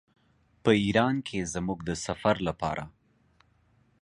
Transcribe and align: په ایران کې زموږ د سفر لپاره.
په 0.63 0.71
ایران 0.83 1.15
کې 1.27 1.39
زموږ 1.53 1.79
د 1.89 1.91
سفر 2.05 2.35
لپاره. 2.47 2.83